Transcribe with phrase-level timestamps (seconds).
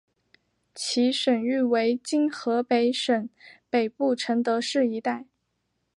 [0.73, 3.29] 其省域为今河北省
[3.69, 5.27] 北部承德市一带。